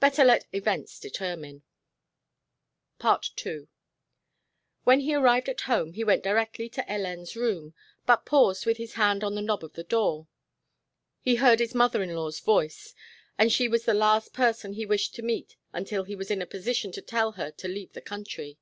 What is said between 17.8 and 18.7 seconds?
the country.